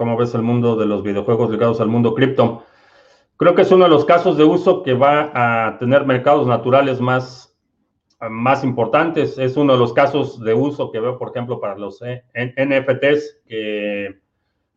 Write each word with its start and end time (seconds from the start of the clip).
¿Cómo 0.00 0.16
ves 0.16 0.34
el 0.34 0.40
mundo 0.40 0.76
de 0.76 0.86
los 0.86 1.02
videojuegos 1.02 1.50
ligados 1.50 1.78
al 1.78 1.88
mundo 1.88 2.14
cripto? 2.14 2.64
Creo 3.36 3.54
que 3.54 3.60
es 3.60 3.70
uno 3.70 3.84
de 3.84 3.90
los 3.90 4.06
casos 4.06 4.38
de 4.38 4.44
uso 4.44 4.82
que 4.82 4.94
va 4.94 5.30
a 5.34 5.76
tener 5.76 6.06
mercados 6.06 6.46
naturales 6.46 7.02
más, 7.02 7.54
más 8.18 8.64
importantes. 8.64 9.36
Es 9.36 9.58
uno 9.58 9.74
de 9.74 9.78
los 9.78 9.92
casos 9.92 10.40
de 10.40 10.54
uso 10.54 10.90
que 10.90 11.00
veo, 11.00 11.18
por 11.18 11.28
ejemplo, 11.28 11.60
para 11.60 11.76
los 11.76 12.00
eh, 12.00 12.24
NFTs, 12.34 13.42
que 13.46 14.20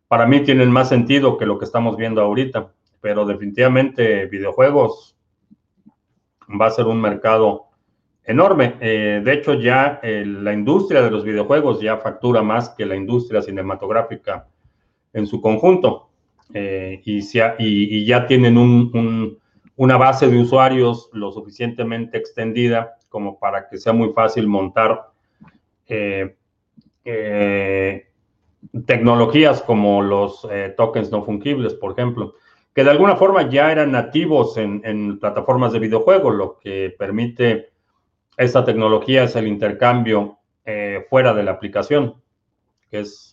para 0.10 0.28
mí 0.28 0.42
tienen 0.42 0.70
más 0.70 0.90
sentido 0.90 1.38
que 1.38 1.46
lo 1.46 1.58
que 1.58 1.64
estamos 1.64 1.96
viendo 1.96 2.22
ahorita. 2.22 2.74
Pero 3.00 3.26
definitivamente 3.26 4.26
videojuegos 4.26 5.16
va 6.50 6.66
a 6.66 6.72
ser 6.72 6.86
un 6.86 7.00
mercado 7.00 7.68
enorme. 8.26 8.76
Eh, 8.82 9.22
de 9.24 9.34
hecho, 9.34 9.54
ya 9.54 10.02
eh, 10.04 10.26
la 10.26 10.52
industria 10.52 11.02
de 11.02 11.12
los 11.12 11.24
videojuegos 11.24 11.80
ya 11.80 11.96
factura 11.96 12.42
más 12.42 12.72
que 12.72 12.86
la 12.86 12.98
industria 12.98 13.42
cinematográfica 13.42 14.50
en 15.14 15.28
su 15.28 15.42
conjunto. 15.42 16.10
Eh, 16.54 17.02
y, 17.06 18.06
ya 18.06 18.28
tienen 18.28 18.58
una 19.76 19.98
base 19.98 20.28
de 20.28 20.38
usuarios 20.40 21.10
lo 21.14 21.32
suficientemente 21.32 22.18
extendida 22.18 22.98
como 23.10 23.40
para 23.40 23.68
que 23.70 23.78
sea 23.78 23.94
muy 23.94 24.12
fácil 24.14 24.48
montar 24.48 25.10
tecnologías 28.86 29.62
como 29.62 30.02
los 30.02 30.48
tokens 30.78 31.12
no 31.12 31.24
fungibles, 31.24 31.74
por 31.76 31.92
ejemplo, 31.92 32.36
que 32.74 32.84
de 32.84 32.92
alguna 32.92 33.16
forma 33.16 33.50
ya 33.50 33.72
eran 33.72 33.92
nativos 33.92 34.58
en, 34.58 34.82
en 34.84 35.20
plataformas 35.20 35.74
de 35.74 35.80
videojuegos, 35.80 36.36
lo 36.36 36.60
que 36.60 36.94
permite 36.98 37.74
esta 38.38 38.66
tecnología 38.66 39.24
es 39.24 39.36
el 39.36 39.48
intercambio 39.48 40.40
eh, 40.66 41.06
fuera 41.10 41.34
de 41.34 41.44
la 41.44 41.52
aplicación, 41.52 42.16
que 42.90 43.00
es 43.00 43.33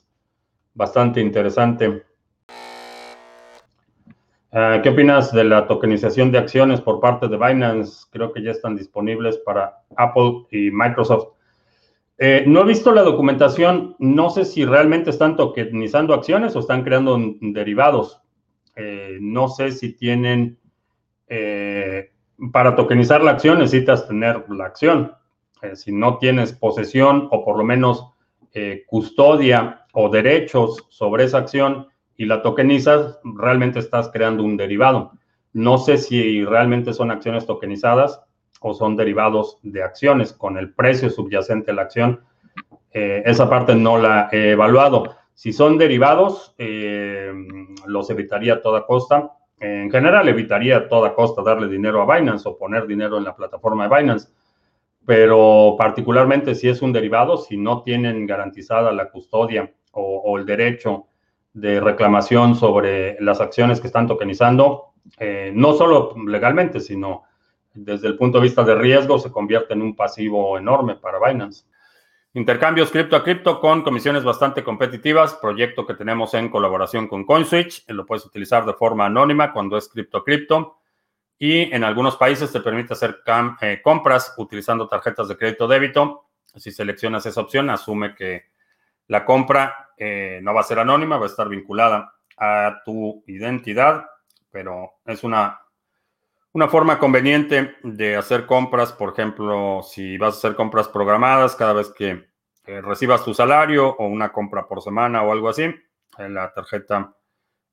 bastante 0.75 1.21
interesante. 1.21 2.05
Ah, 4.53 4.81
¿Qué 4.83 4.89
opinas 4.89 5.33
de 5.33 5.45
la 5.45 5.67
tokenización 5.67 6.33
de 6.33 6.39
acciones 6.39 6.81
por 6.81 7.01
parte 7.01 7.29
de 7.29 7.37
Binance? 7.37 8.07
Creo 8.11 8.33
que 8.33 8.43
ya 8.43 8.51
están 8.51 8.77
disponibles 8.77 9.39
para 9.39 9.83
Apple 9.97 10.47
y 10.51 10.71
Microsoft. 10.71 11.35
Eh, 12.19 12.45
no 12.47 12.63
he 12.63 12.65
visto 12.65 12.93
la 12.93 13.03
documentación, 13.03 13.97
no 13.99 14.29
sé 14.31 14.45
si 14.45 14.65
realmente 14.65 15.11
están 15.11 15.37
tokenizando 15.37 16.13
acciones 16.13 16.55
o 16.57 16.61
están 16.61 16.83
creando 16.83 17.19
derivados. 17.41 18.21
Eh, 18.77 19.19
no 19.21 19.49
sé 19.49 19.73
si 19.73 19.93
tienen 19.95 20.59
para 22.53 22.75
tokenizar 22.75 23.23
la 23.23 23.33
acción 23.33 23.59
necesitas 23.59 24.09
tener 24.09 24.45
la 24.49 24.67
acción. 24.67 25.15
Eh, 25.63 25.77
si 25.77 25.93
no 25.93 26.19
tienes 26.19 26.53
posesión 26.53 27.29
o 27.31 27.45
por 27.45 27.59
lo 27.59 27.65
menos 27.65 28.07
eh, 28.55 28.85
custodia 28.87 29.80
o 29.93 30.09
derechos 30.09 30.87
sobre 30.89 31.25
esa 31.25 31.39
acción 31.39 31.89
y 32.17 32.27
la 32.27 32.43
tokenizas, 32.43 33.19
realmente 33.25 33.79
estás 33.79 34.11
creando 34.13 34.45
un 34.45 34.57
derivado. 34.57 35.13
No 35.53 35.79
sé 35.79 35.99
si 35.99 36.45
realmente 36.45 36.93
son 36.93 37.11
acciones 37.11 37.47
tokenizadas 37.47 38.23
o 38.61 38.75
son 38.75 38.97
derivados 38.97 39.59
de 39.63 39.83
acciones 39.83 40.33
con 40.33 40.59
el 40.59 40.73
precio 40.75 41.11
subyacente 41.11 41.73
de 41.73 41.75
la 41.75 41.83
acción. 41.83 42.21
Eh, 42.93 43.23
esa 43.25 43.49
parte 43.49 43.75
no 43.75 43.99
la 43.99 44.29
he 44.33 44.51
evaluado. 44.51 45.17
Si 45.35 45.53
son 45.53 45.79
derivados, 45.79 46.55
los 47.87 48.11
evitaría 48.11 48.55
a 48.55 48.63
toda 48.63 48.85
costa 48.85 49.33
en 49.61 49.91
general, 49.91 50.27
evitaría 50.27 50.79
a 50.79 50.89
toda 50.89 51.15
costa 51.15 51.43
darle 51.43 51.69
dinero 51.69 52.01
a 52.01 52.17
Binance 52.17 52.49
o 52.49 52.57
poner 52.57 52.87
dinero 52.87 53.19
en 53.19 53.25
la 53.25 53.37
plataforma 53.37 53.87
de 53.87 53.95
Binance, 53.95 54.29
pero 55.05 55.77
particularmente 55.79 56.55
si 56.55 56.71
es 56.71 56.81
un 56.81 56.95
derivado, 56.95 57.37
si 57.37 57.59
no 57.59 57.83
tienen 57.83 58.27
garantizada 58.27 58.91
la 58.91 59.11
custodia 59.11 59.71
o, 59.93 60.39
el 60.39 60.47
derecho 60.47 61.07
de 61.53 61.81
reclamación 61.81 62.55
sobre 62.55 63.21
las 63.21 63.41
acciones 63.41 63.81
que 63.81 63.89
están 63.89 64.07
tokenizando, 64.07 64.93
eh, 65.19 65.51
no 65.55 65.75
solo 65.75 66.15
legalmente, 66.27 66.81
sino 66.81 67.25
desde 67.75 68.09
el 68.09 68.17
punto 68.17 68.39
de 68.39 68.45
vista 68.45 68.63
de 68.65 68.75
riesgo, 68.75 69.19
se 69.19 69.31
convierte 69.31 69.75
en 69.75 69.83
un 69.83 69.97
pasivo 69.97 70.59
enorme 70.59 70.97
para 70.97 71.19
Binance. 71.19 71.65
Intercambios 72.35 72.91
cripto 72.91 73.17
a 73.17 73.25
cripto 73.25 73.59
con 73.59 73.83
comisiones 73.83 74.23
bastante 74.23 74.63
competitivas, 74.63 75.35
proyecto 75.35 75.85
que 75.85 75.95
tenemos 75.95 76.33
en 76.35 76.49
colaboración 76.49 77.09
con 77.09 77.25
CoinSwitch, 77.25 77.87
lo 77.89 78.07
puedes 78.07 78.25
utilizar 78.25 78.65
de 78.65 78.75
forma 78.75 79.07
anónima 79.07 79.53
cuando 79.53 79.77
es 79.77 79.89
cripto 79.89 80.19
a 80.19 80.25
cripto 80.25 80.77
y 81.43 81.75
en 81.75 81.83
algunos 81.83 82.17
países 82.17 82.53
te 82.53 82.61
permite 82.61 82.93
hacer 82.93 83.23
eh, 83.63 83.81
compras 83.83 84.35
utilizando 84.37 84.87
tarjetas 84.87 85.27
de 85.27 85.39
crédito 85.39 85.67
débito. 85.67 86.27
Si 86.55 86.71
seleccionas 86.71 87.25
esa 87.25 87.41
opción, 87.41 87.71
asume 87.71 88.15
que 88.15 88.45
la 89.11 89.25
compra 89.25 89.91
eh, 89.97 90.39
no 90.43 90.55
va 90.55 90.61
a 90.61 90.65
ser 90.65 90.79
anónima, 90.79 91.19
va 91.19 91.27
a 91.27 91.29
estar 91.29 91.49
vinculada 91.49 92.15
a 92.37 92.81
tu 92.85 93.23
identidad, 93.27 94.07
pero 94.51 94.93
es 95.05 95.25
una 95.25 95.61
una 96.53 96.69
forma 96.69 96.99
conveniente 96.99 97.77
de 97.85 98.17
hacer 98.17 98.45
compras, 98.45 98.93
por 98.93 99.13
ejemplo, 99.13 99.83
si 99.83 100.19
vas 100.19 100.35
a 100.35 100.39
hacer 100.39 100.57
compras 100.57 100.89
programadas 100.89 101.55
cada 101.55 101.75
vez 101.75 101.93
que 101.97 102.29
recibas 102.65 103.25
tu 103.25 103.35
salario 103.35 103.89
o 103.89 104.07
una 104.07 104.33
compra 104.33 104.67
por 104.67 104.83
semana 104.83 105.23
o 105.23 105.33
algo 105.33 105.49
así, 105.49 105.63
eh, 105.63 106.29
la 106.29 106.53
tarjeta 106.53 107.15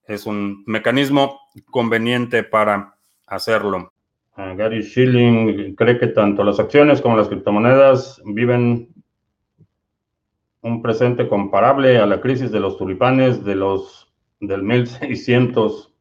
es 0.05 0.25
un 0.25 0.63
mecanismo 0.65 1.39
conveniente 1.69 2.43
para 2.43 2.95
hacerlo. 3.27 3.93
Ah, 4.35 4.53
Gary 4.55 4.83
Schilling 4.83 5.75
cree 5.75 5.99
que 5.99 6.07
tanto 6.07 6.43
las 6.43 6.59
acciones 6.59 7.01
como 7.01 7.17
las 7.17 7.27
criptomonedas 7.27 8.21
viven 8.25 8.89
un 10.61 10.81
presente 10.81 11.27
comparable 11.27 11.97
a 11.97 12.05
la 12.05 12.21
crisis 12.21 12.51
de 12.51 12.59
los 12.59 12.77
tulipanes 12.77 13.43
de 13.43 13.55
los 13.55 14.13
del 14.39 14.63
1600. 14.63 15.93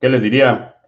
¿Qué 0.00 0.08
les 0.08 0.22
diría? 0.22 0.78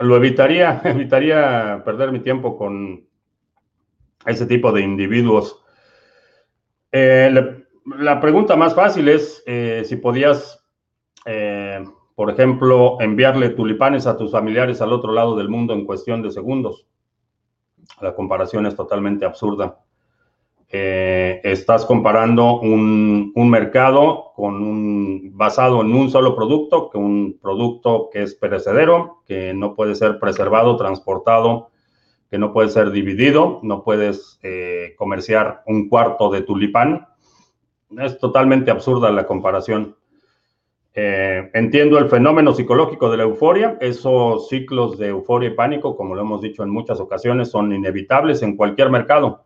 lo 0.00 0.16
evitaría, 0.16 0.80
evitaría 0.84 1.82
perder 1.84 2.12
mi 2.12 2.20
tiempo 2.20 2.56
con 2.56 3.06
ese 4.26 4.46
tipo 4.46 4.72
de 4.72 4.82
individuos. 4.82 5.62
Eh, 6.92 7.30
la, 7.98 8.20
pregunta 8.20 8.56
más 8.56 8.74
fácil 8.74 9.08
es 9.08 9.42
eh, 9.46 9.82
si 9.84 9.96
podías, 9.96 10.64
eh, 11.26 11.84
por 12.14 12.30
ejemplo, 12.30 13.00
enviarle 13.00 13.50
tulipanes 13.50 14.06
a 14.06 14.16
tus 14.16 14.32
familiares 14.32 14.80
al 14.80 14.92
otro 14.92 15.12
lado 15.12 15.36
del 15.36 15.48
mundo 15.48 15.74
en 15.74 15.84
cuestión 15.84 16.22
de 16.22 16.30
segundos. 16.30 16.86
La 18.00 18.14
comparación 18.14 18.66
es 18.66 18.74
totalmente 18.74 19.24
absurda. 19.24 19.78
Eh, 20.76 21.40
estás 21.44 21.86
comparando 21.86 22.58
un, 22.58 23.32
mercado 23.48 24.32
con 24.34 24.56
un, 24.56 25.30
basado 25.34 25.82
en 25.82 25.94
un 25.94 26.10
solo 26.10 26.34
producto, 26.34 26.90
que 26.90 26.98
un 26.98 27.38
producto 27.40 28.10
que 28.12 28.22
es 28.22 28.34
perecedero, 28.34 29.22
que 29.26 29.54
no 29.54 29.74
puede 29.74 29.94
ser 29.94 30.18
preservado, 30.18 30.76
transportado, 30.76 31.70
que 32.28 32.38
no 32.38 32.52
puede 32.52 32.70
ser 32.70 32.90
dividido, 32.90 33.60
no 33.62 33.84
puedes 33.84 34.40
eh, 34.42 34.94
comerciar 34.98 35.62
un 35.66 35.88
cuarto 35.88 36.30
de 36.30 36.42
tulipán. 36.42 37.06
Es 37.96 38.18
totalmente 38.18 38.72
absurda 38.72 39.12
la 39.12 39.26
comparación. 39.26 39.96
Eh, 40.96 41.50
entiendo 41.54 41.98
el 41.98 42.08
fenómeno 42.08 42.54
psicológico 42.54 43.10
de 43.10 43.16
la 43.16 43.24
euforia. 43.24 43.76
Esos 43.80 44.48
ciclos 44.48 44.98
de 44.98 45.08
euforia 45.08 45.48
y 45.50 45.54
pánico, 45.54 45.96
como 45.96 46.14
lo 46.14 46.22
hemos 46.22 46.40
dicho 46.40 46.62
en 46.62 46.70
muchas 46.70 47.00
ocasiones, 47.00 47.50
son 47.50 47.72
inevitables 47.72 48.42
en 48.42 48.56
cualquier 48.56 48.90
mercado 48.90 49.44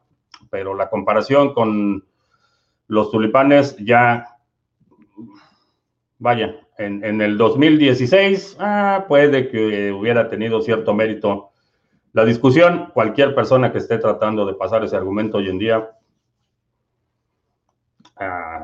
pero 0.51 0.75
la 0.75 0.89
comparación 0.89 1.55
con 1.55 2.05
los 2.87 3.11
tulipanes 3.11 3.77
ya, 3.79 4.37
vaya, 6.19 6.57
en, 6.79 7.21
el 7.21 7.37
2016 7.37 8.57
ah, 8.61 9.05
puede 9.09 9.49
que 9.49 9.91
hubiera 9.93 10.29
tenido 10.29 10.63
cierto 10.63 10.95
mérito 10.95 11.51
la 12.13 12.25
discusión. 12.25 12.91
Cualquier 12.95 13.35
persona 13.35 13.73
que 13.73 13.79
esté 13.79 13.99
tratando 13.99 14.47
de 14.47 14.55
pasar 14.55 14.85
ese 14.85 14.97
argumento 14.97 15.39
hoy 15.39 15.49
en 15.49 15.59
día, 15.59 15.91
ah, 18.17 18.58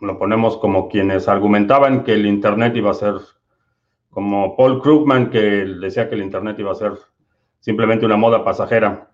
lo 0.00 0.18
ponemos 0.18 0.56
como 0.58 0.88
quienes 0.88 1.28
argumentaban 1.28 2.04
que 2.04 2.14
el 2.14 2.26
Internet 2.26 2.74
iba 2.76 2.90
a 2.90 2.94
ser, 2.94 3.14
como 4.10 4.56
Paul 4.56 4.80
Krugman, 4.80 5.30
que 5.30 5.40
decía 5.40 6.08
que 6.08 6.14
el 6.14 6.22
Internet 6.22 6.58
iba 6.58 6.72
a 6.72 6.76
ser 6.76 6.92
simplemente 7.60 8.06
una 8.06 8.16
moda 8.16 8.44
pasajera. 8.44 9.10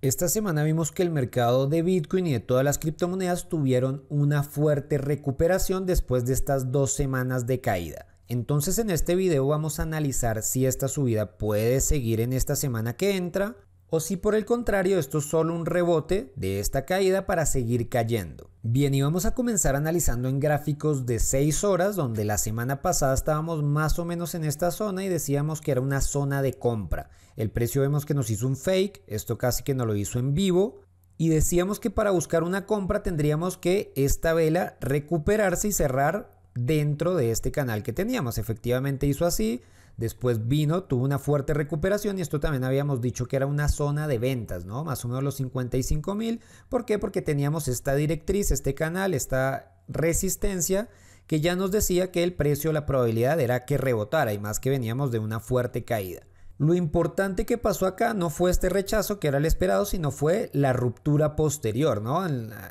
Esta 0.00 0.28
semana 0.28 0.62
vimos 0.62 0.92
que 0.92 1.02
el 1.02 1.10
mercado 1.10 1.66
de 1.66 1.82
Bitcoin 1.82 2.28
y 2.28 2.32
de 2.32 2.38
todas 2.38 2.64
las 2.64 2.78
criptomonedas 2.78 3.48
tuvieron 3.48 4.04
una 4.08 4.44
fuerte 4.44 4.96
recuperación 4.96 5.86
después 5.86 6.24
de 6.24 6.34
estas 6.34 6.70
dos 6.70 6.92
semanas 6.92 7.48
de 7.48 7.60
caída. 7.60 8.06
Entonces 8.28 8.78
en 8.78 8.90
este 8.90 9.16
video 9.16 9.46
vamos 9.48 9.80
a 9.80 9.82
analizar 9.82 10.42
si 10.42 10.66
esta 10.66 10.86
subida 10.86 11.36
puede 11.36 11.80
seguir 11.80 12.20
en 12.20 12.32
esta 12.32 12.54
semana 12.54 12.92
que 12.92 13.16
entra 13.16 13.56
o 13.90 14.00
si 14.00 14.16
por 14.16 14.34
el 14.34 14.44
contrario 14.44 14.98
esto 14.98 15.18
es 15.18 15.24
solo 15.24 15.54
un 15.54 15.66
rebote 15.66 16.32
de 16.36 16.60
esta 16.60 16.84
caída 16.84 17.26
para 17.26 17.46
seguir 17.46 17.88
cayendo. 17.88 18.50
Bien, 18.70 18.92
y 18.92 19.00
vamos 19.00 19.24
a 19.24 19.32
comenzar 19.34 19.76
analizando 19.76 20.28
en 20.28 20.40
gráficos 20.40 21.06
de 21.06 21.20
6 21.20 21.64
horas, 21.64 21.96
donde 21.96 22.26
la 22.26 22.36
semana 22.36 22.82
pasada 22.82 23.14
estábamos 23.14 23.62
más 23.62 23.98
o 23.98 24.04
menos 24.04 24.34
en 24.34 24.44
esta 24.44 24.70
zona 24.72 25.02
y 25.02 25.08
decíamos 25.08 25.62
que 25.62 25.70
era 25.70 25.80
una 25.80 26.02
zona 26.02 26.42
de 26.42 26.52
compra. 26.52 27.08
El 27.36 27.50
precio 27.50 27.80
vemos 27.80 28.04
que 28.04 28.12
nos 28.12 28.28
hizo 28.28 28.46
un 28.46 28.58
fake, 28.58 29.04
esto 29.06 29.38
casi 29.38 29.62
que 29.62 29.74
no 29.74 29.86
lo 29.86 29.96
hizo 29.96 30.18
en 30.18 30.34
vivo, 30.34 30.82
y 31.16 31.30
decíamos 31.30 31.80
que 31.80 31.88
para 31.88 32.10
buscar 32.10 32.42
una 32.42 32.66
compra 32.66 33.02
tendríamos 33.02 33.56
que 33.56 33.90
esta 33.96 34.34
vela 34.34 34.76
recuperarse 34.82 35.68
y 35.68 35.72
cerrar 35.72 36.30
dentro 36.54 37.14
de 37.14 37.30
este 37.30 37.50
canal 37.50 37.82
que 37.82 37.94
teníamos. 37.94 38.36
Efectivamente 38.36 39.06
hizo 39.06 39.24
así, 39.24 39.62
después 39.98 40.48
vino, 40.48 40.84
tuvo 40.84 41.04
una 41.04 41.18
fuerte 41.18 41.52
recuperación 41.52 42.18
y 42.18 42.22
esto 42.22 42.40
también 42.40 42.64
habíamos 42.64 43.02
dicho 43.02 43.26
que 43.26 43.36
era 43.36 43.46
una 43.46 43.68
zona 43.68 44.08
de 44.08 44.18
ventas, 44.18 44.64
¿no? 44.64 44.84
Más 44.84 45.04
o 45.04 45.08
menos 45.08 45.22
los 45.22 45.34
55 45.34 46.14
mil. 46.14 46.40
¿Por 46.70 46.86
qué? 46.86 46.98
Porque 46.98 47.20
teníamos 47.20 47.68
esta 47.68 47.94
directriz, 47.94 48.50
este 48.50 48.74
canal, 48.74 49.12
esta 49.12 49.82
resistencia 49.88 50.88
que 51.26 51.40
ya 51.40 51.56
nos 51.56 51.70
decía 51.70 52.10
que 52.10 52.22
el 52.22 52.32
precio, 52.32 52.72
la 52.72 52.86
probabilidad 52.86 53.38
era 53.40 53.66
que 53.66 53.76
rebotara 53.76 54.32
y 54.32 54.38
más 54.38 54.60
que 54.60 54.70
veníamos 54.70 55.10
de 55.10 55.18
una 55.18 55.40
fuerte 55.40 55.84
caída. 55.84 56.22
Lo 56.58 56.74
importante 56.74 57.46
que 57.46 57.56
pasó 57.56 57.86
acá 57.86 58.14
no 58.14 58.30
fue 58.30 58.50
este 58.50 58.68
rechazo 58.68 59.20
que 59.20 59.28
era 59.28 59.38
el 59.38 59.44
esperado, 59.44 59.84
sino 59.84 60.10
fue 60.10 60.50
la 60.52 60.72
ruptura 60.72 61.36
posterior, 61.36 62.02
¿no? 62.02 62.26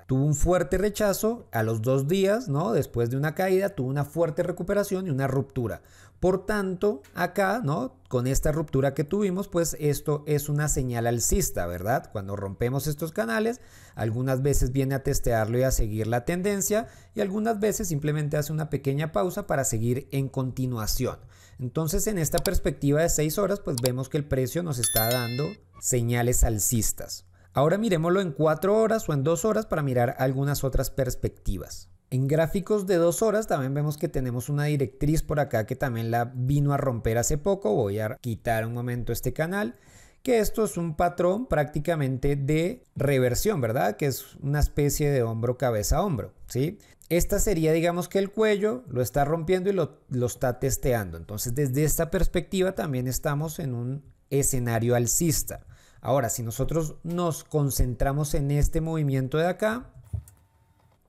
Tuvo 0.07 0.25
un 0.25 0.35
fuerte 0.35 0.77
rechazo 0.77 1.47
a 1.53 1.63
los 1.63 1.81
dos 1.81 2.05
días, 2.05 2.49
¿no? 2.49 2.73
Después 2.73 3.09
de 3.09 3.15
una 3.15 3.33
caída, 3.33 3.69
tuvo 3.69 3.87
una 3.87 4.03
fuerte 4.03 4.43
recuperación 4.43 5.07
y 5.07 5.09
una 5.09 5.27
ruptura. 5.27 5.83
Por 6.19 6.47
tanto, 6.47 7.03
acá, 7.13 7.61
¿no? 7.63 7.95
Con 8.09 8.25
esta 8.25 8.51
ruptura 8.51 8.95
que 8.95 9.03
tuvimos, 9.03 9.47
pues 9.47 9.77
esto 9.79 10.23
es 10.25 10.49
una 10.49 10.67
señal 10.67 11.05
alcista, 11.05 11.67
¿verdad? 11.67 12.09
Cuando 12.11 12.35
rompemos 12.35 12.87
estos 12.87 13.11
canales, 13.11 13.61
algunas 13.93 14.41
veces 14.41 14.71
viene 14.71 14.95
a 14.95 15.03
testearlo 15.03 15.59
y 15.59 15.63
a 15.63 15.71
seguir 15.71 16.07
la 16.07 16.25
tendencia 16.25 16.87
y 17.13 17.21
algunas 17.21 17.59
veces 17.59 17.87
simplemente 17.87 18.37
hace 18.37 18.51
una 18.51 18.71
pequeña 18.71 19.11
pausa 19.11 19.45
para 19.45 19.63
seguir 19.63 20.07
en 20.11 20.27
continuación. 20.27 21.19
Entonces, 21.59 22.07
en 22.07 22.17
esta 22.17 22.39
perspectiva 22.39 23.01
de 23.01 23.09
6 23.09 23.37
horas, 23.37 23.59
pues 23.59 23.77
vemos 23.81 24.09
que 24.09 24.17
el 24.17 24.25
precio 24.25 24.63
nos 24.63 24.79
está 24.79 25.09
dando 25.09 25.49
señales 25.79 26.43
alcistas. 26.43 27.25
Ahora 27.53 27.77
miremoslo 27.77 28.21
en 28.21 28.31
4 28.31 28.75
horas 28.75 29.07
o 29.09 29.13
en 29.13 29.23
2 29.23 29.45
horas 29.45 29.65
para 29.65 29.81
mirar 29.81 30.15
algunas 30.19 30.63
otras 30.63 30.89
perspectivas. 30.89 31.89
En 32.09 32.27
gráficos 32.27 32.87
de 32.87 32.95
dos 32.95 33.21
horas 33.21 33.47
también 33.47 33.73
vemos 33.73 33.97
que 33.97 34.07
tenemos 34.07 34.47
una 34.47 34.65
directriz 34.65 35.23
por 35.23 35.41
acá 35.41 35.65
que 35.65 35.75
también 35.75 36.09
la 36.09 36.31
vino 36.33 36.73
a 36.73 36.77
romper 36.77 37.17
hace 37.17 37.37
poco. 37.37 37.73
Voy 37.73 37.99
a 37.99 38.15
quitar 38.21 38.65
un 38.65 38.73
momento 38.73 39.11
este 39.11 39.33
canal. 39.33 39.75
Que 40.23 40.39
esto 40.39 40.65
es 40.65 40.77
un 40.77 40.95
patrón 40.95 41.47
prácticamente 41.47 42.35
de 42.35 42.83
reversión, 42.95 43.61
¿verdad? 43.61 43.97
Que 43.97 44.07
es 44.07 44.35
una 44.37 44.59
especie 44.59 45.09
de 45.11 45.23
hombro, 45.23 45.57
cabeza, 45.57 46.01
hombro, 46.01 46.33
¿sí? 46.47 46.79
Esta 47.09 47.39
sería, 47.39 47.71
digamos 47.71 48.09
que 48.09 48.19
el 48.19 48.31
cuello 48.31 48.83
lo 48.89 49.01
está 49.01 49.23
rompiendo 49.23 49.69
y 49.69 49.73
lo, 49.73 50.01
lo 50.09 50.25
está 50.25 50.59
testeando. 50.59 51.17
Entonces, 51.17 51.55
desde 51.55 51.83
esta 51.83 52.09
perspectiva 52.09 52.73
también 52.73 53.07
estamos 53.07 53.59
en 53.59 53.73
un 53.73 54.03
escenario 54.29 54.95
alcista. 54.95 55.65
Ahora, 56.01 56.29
si 56.29 56.43
nosotros 56.43 56.95
nos 57.03 57.43
concentramos 57.43 58.33
en 58.33 58.51
este 58.51 58.81
movimiento 58.81 59.37
de 59.37 59.47
acá, 59.47 59.93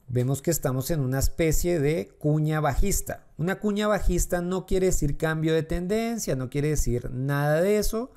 vemos 0.08 0.42
que 0.42 0.50
estamos 0.50 0.90
en 0.90 1.00
una 1.00 1.18
especie 1.18 1.80
de 1.80 2.08
cuña 2.18 2.60
bajista. 2.60 3.26
Una 3.36 3.60
cuña 3.60 3.86
bajista 3.86 4.40
no 4.40 4.66
quiere 4.66 4.86
decir 4.86 5.16
cambio 5.16 5.54
de 5.54 5.62
tendencia, 5.62 6.36
no 6.36 6.50
quiere 6.50 6.68
decir 6.70 7.10
nada 7.10 7.60
de 7.60 7.78
eso. 7.78 8.10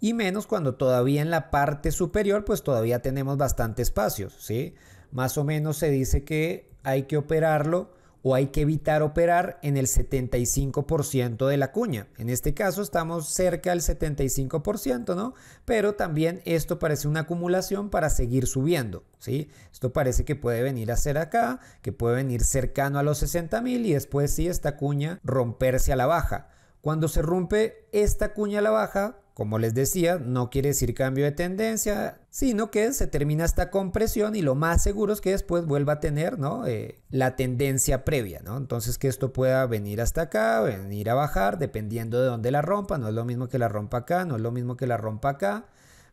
Y 0.00 0.14
menos 0.14 0.46
cuando 0.46 0.74
todavía 0.74 1.22
en 1.22 1.30
la 1.30 1.50
parte 1.50 1.92
superior 1.92 2.44
pues 2.44 2.62
todavía 2.62 3.00
tenemos 3.02 3.36
bastante 3.36 3.82
espacios, 3.82 4.34
¿sí? 4.40 4.74
Más 5.10 5.38
o 5.38 5.44
menos 5.44 5.76
se 5.76 5.90
dice 5.90 6.24
que 6.24 6.70
hay 6.82 7.04
que 7.04 7.16
operarlo 7.16 7.92
o 8.22 8.34
hay 8.34 8.48
que 8.48 8.62
evitar 8.62 9.02
operar 9.02 9.58
en 9.62 9.76
el 9.76 9.86
75% 9.86 11.46
de 11.46 11.56
la 11.56 11.72
cuña. 11.72 12.06
En 12.18 12.28
este 12.28 12.54
caso 12.54 12.82
estamos 12.82 13.28
cerca 13.28 13.70
del 13.70 13.80
75%, 13.80 15.16
¿no? 15.16 15.34
Pero 15.64 15.94
también 15.94 16.40
esto 16.44 16.78
parece 16.78 17.08
una 17.08 17.20
acumulación 17.20 17.90
para 17.90 18.10
seguir 18.10 18.46
subiendo, 18.46 19.04
¿sí? 19.18 19.50
Esto 19.72 19.92
parece 19.92 20.24
que 20.24 20.36
puede 20.36 20.62
venir 20.62 20.92
a 20.92 20.96
ser 20.96 21.18
acá, 21.18 21.60
que 21.82 21.92
puede 21.92 22.16
venir 22.16 22.44
cercano 22.44 22.98
a 22.98 23.02
los 23.02 23.18
60 23.18 23.60
mil 23.60 23.84
y 23.86 23.92
después 23.92 24.32
sí 24.32 24.48
esta 24.48 24.76
cuña 24.76 25.20
romperse 25.24 25.92
a 25.92 25.96
la 25.96 26.06
baja. 26.06 26.51
Cuando 26.82 27.08
se 27.08 27.22
rompe 27.22 27.88
esta 27.92 28.34
cuña 28.34 28.58
a 28.58 28.62
la 28.62 28.70
baja, 28.70 29.16
como 29.34 29.58
les 29.58 29.72
decía, 29.72 30.18
no 30.18 30.50
quiere 30.50 30.70
decir 30.70 30.94
cambio 30.94 31.24
de 31.24 31.30
tendencia, 31.32 32.20
sino 32.28 32.70
que 32.70 32.92
se 32.92 33.06
termina 33.06 33.44
esta 33.44 33.70
compresión 33.70 34.36
y 34.36 34.42
lo 34.42 34.54
más 34.56 34.82
seguro 34.82 35.12
es 35.12 35.20
que 35.20 35.30
después 35.30 35.64
vuelva 35.64 35.94
a 35.94 36.00
tener 36.00 36.40
¿no? 36.40 36.66
Eh, 36.66 37.00
la 37.08 37.36
tendencia 37.36 38.04
previa. 38.04 38.40
¿no? 38.44 38.56
Entonces 38.56 38.98
que 38.98 39.08
esto 39.08 39.32
pueda 39.32 39.64
venir 39.66 40.00
hasta 40.00 40.22
acá, 40.22 40.60
venir 40.60 41.08
a 41.08 41.14
bajar, 41.14 41.58
dependiendo 41.58 42.20
de 42.20 42.26
dónde 42.26 42.50
la 42.50 42.62
rompa. 42.62 42.98
No 42.98 43.08
es 43.08 43.14
lo 43.14 43.24
mismo 43.24 43.48
que 43.48 43.58
la 43.58 43.68
rompa 43.68 43.98
acá, 43.98 44.24
no 44.24 44.34
es 44.34 44.42
lo 44.42 44.50
mismo 44.50 44.76
que 44.76 44.88
la 44.88 44.96
rompa 44.96 45.30
acá 45.30 45.66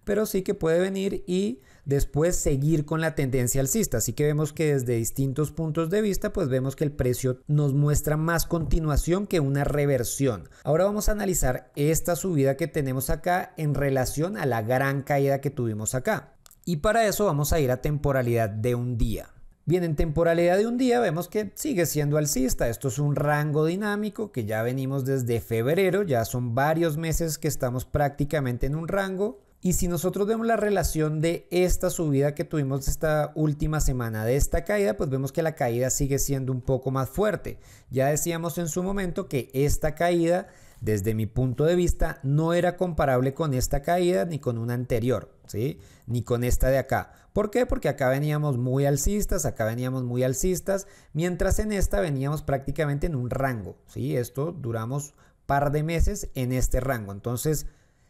pero 0.09 0.25
sí 0.25 0.41
que 0.41 0.55
puede 0.55 0.79
venir 0.79 1.23
y 1.27 1.59
después 1.85 2.35
seguir 2.35 2.83
con 2.83 2.99
la 2.99 3.13
tendencia 3.13 3.61
alcista. 3.61 3.97
Así 3.97 4.13
que 4.13 4.23
vemos 4.23 4.53
que 4.53 4.73
desde 4.73 4.95
distintos 4.95 5.51
puntos 5.51 5.91
de 5.91 6.01
vista, 6.01 6.33
pues 6.33 6.49
vemos 6.49 6.75
que 6.75 6.83
el 6.83 6.91
precio 6.91 7.41
nos 7.45 7.75
muestra 7.75 8.17
más 8.17 8.47
continuación 8.47 9.27
que 9.27 9.39
una 9.39 9.65
reversión. 9.65 10.49
Ahora 10.63 10.85
vamos 10.85 11.09
a 11.09 11.11
analizar 11.11 11.71
esta 11.75 12.15
subida 12.15 12.57
que 12.57 12.65
tenemos 12.65 13.11
acá 13.11 13.53
en 13.55 13.75
relación 13.75 14.35
a 14.35 14.47
la 14.47 14.63
gran 14.63 15.03
caída 15.03 15.41
que 15.41 15.51
tuvimos 15.51 15.93
acá. 15.93 16.33
Y 16.65 16.77
para 16.77 17.05
eso 17.05 17.25
vamos 17.25 17.53
a 17.53 17.59
ir 17.59 17.69
a 17.69 17.83
temporalidad 17.83 18.49
de 18.49 18.73
un 18.73 18.97
día. 18.97 19.29
Bien, 19.65 19.83
en 19.83 19.95
temporalidad 19.95 20.57
de 20.57 20.65
un 20.65 20.79
día 20.79 20.99
vemos 20.99 21.27
que 21.27 21.51
sigue 21.53 21.85
siendo 21.85 22.17
alcista. 22.17 22.67
Esto 22.67 22.87
es 22.87 22.97
un 22.97 23.15
rango 23.15 23.63
dinámico 23.65 24.31
que 24.31 24.45
ya 24.45 24.63
venimos 24.63 25.05
desde 25.05 25.39
febrero, 25.39 26.01
ya 26.01 26.25
son 26.25 26.55
varios 26.55 26.97
meses 26.97 27.37
que 27.37 27.47
estamos 27.47 27.85
prácticamente 27.85 28.65
en 28.65 28.73
un 28.73 28.87
rango. 28.87 29.47
Y 29.61 29.73
si 29.73 29.89
nosotros 29.89 30.25
vemos 30.25 30.47
la 30.47 30.55
relación 30.55 31.19
de 31.19 31.45
esta 31.51 31.89
subida 31.89 32.33
que 32.33 32.45
tuvimos 32.45 32.87
esta 32.87 33.33
última 33.35 33.81
semana 33.81 34.23
de 34.23 34.37
esta 34.37 34.63
caída, 34.63 34.95
pues 34.95 35.09
vemos 35.09 35.33
que 35.33 35.43
la 35.43 35.55
caída 35.55 35.89
sigue 35.89 36.17
siendo 36.17 36.53
un 36.53 36.61
poco 36.61 36.91
más 36.91 37.09
fuerte. 37.09 37.59
Ya 37.89 38.07
decíamos 38.07 38.57
en 38.57 38.69
su 38.69 38.83
momento 38.83 39.27
que 39.27 39.49
esta 39.53 39.95
caída, 39.95 40.47
desde 40.79 41.13
mi 41.13 41.25
punto 41.25 41.65
de 41.65 41.75
vista, 41.75 42.19
no 42.23 42.53
era 42.53 42.77
comparable 42.77 43.33
con 43.33 43.53
esta 43.53 43.81
caída 43.81 44.23
ni 44.23 44.39
con 44.39 44.57
una 44.57 44.75
anterior, 44.75 45.29
¿sí? 45.45 45.79
Ni 46.07 46.23
con 46.23 46.45
esta 46.45 46.69
de 46.69 46.77
acá. 46.77 47.11
¿Por 47.33 47.51
qué? 47.51 47.65
Porque 47.65 47.89
acá 47.89 48.07
veníamos 48.07 48.57
muy 48.57 48.85
alcistas, 48.85 49.45
acá 49.45 49.65
veníamos 49.65 50.05
muy 50.05 50.23
alcistas, 50.23 50.87
mientras 51.11 51.59
en 51.59 51.73
esta 51.73 51.99
veníamos 51.99 52.43
prácticamente 52.43 53.07
en 53.07 53.15
un 53.15 53.29
rango, 53.29 53.75
¿sí? 53.87 54.15
Esto 54.15 54.53
duramos 54.53 55.15
par 55.45 55.73
de 55.73 55.83
meses 55.83 56.29
en 56.33 56.53
este 56.53 56.79
rango. 56.79 57.11
Entonces, 57.11 57.65